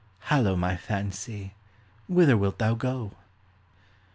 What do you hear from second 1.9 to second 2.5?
whither